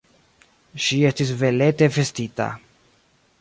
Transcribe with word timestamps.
Ŝi 0.85 0.97
estis 1.09 1.33
belete 1.41 1.91
vestita. 1.99 2.49